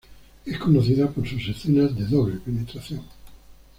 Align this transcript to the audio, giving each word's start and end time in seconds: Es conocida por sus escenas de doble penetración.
Es 0.47 0.57
conocida 0.57 1.11
por 1.11 1.27
sus 1.27 1.47
escenas 1.47 1.95
de 1.95 2.05
doble 2.05 2.37
penetración. 2.39 3.03